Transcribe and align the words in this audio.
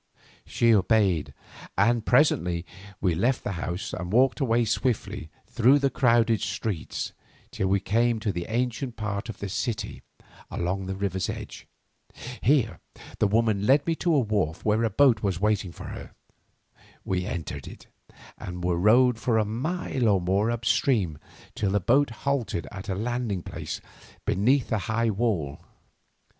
'"She 0.57 0.73
obeyed, 0.73 1.31
and 1.77 2.03
presently 2.03 2.65
we 3.01 3.13
left 3.13 3.43
the 3.43 3.51
house 3.51 3.93
and 3.93 4.11
walked 4.11 4.39
away 4.39 4.65
swiftly 4.65 5.29
through 5.45 5.77
the 5.77 5.91
crowded 5.91 6.41
streets 6.41 7.13
till 7.51 7.67
we 7.67 7.79
came 7.79 8.19
to 8.21 8.31
the 8.31 8.47
ancient 8.49 8.95
part 8.97 9.29
of 9.29 9.37
the 9.37 9.47
city 9.47 10.01
along 10.49 10.87
the 10.87 10.95
river's 10.95 11.29
edge. 11.29 11.67
Here 12.41 12.79
the 13.19 13.27
woman 13.27 13.67
led 13.67 13.85
me 13.85 13.93
to 13.97 14.15
a 14.15 14.19
wharf 14.19 14.65
where 14.65 14.83
a 14.83 14.89
boat 14.89 15.21
was 15.21 15.35
in 15.37 15.43
waiting 15.43 15.71
for 15.71 15.89
her. 15.89 16.15
We 17.05 17.27
entered 17.27 17.67
it, 17.67 17.85
and 18.39 18.63
were 18.63 18.77
rowed 18.79 19.19
for 19.19 19.37
a 19.37 19.45
mile 19.45 20.07
or 20.09 20.19
more 20.19 20.49
up 20.49 20.61
the 20.63 20.67
stream 20.69 21.19
till 21.53 21.69
the 21.69 21.79
boat 21.79 22.09
halted 22.25 22.65
at 22.71 22.89
a 22.89 22.95
landing 22.95 23.43
place 23.43 23.79
beneath 24.25 24.71
a 24.71 24.79
high 24.79 25.11
wall. 25.11 25.61